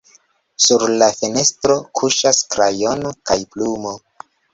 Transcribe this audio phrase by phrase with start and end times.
[0.67, 3.93] Sur la fenestro kuŝas krajono kaj plumo.